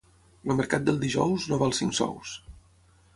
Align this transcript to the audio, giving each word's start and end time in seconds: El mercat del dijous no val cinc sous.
El 0.47 0.55
mercat 0.61 0.87
del 0.87 0.97
dijous 1.03 1.45
no 1.51 1.59
val 1.65 1.75
cinc 1.83 1.97
sous. 1.99 2.33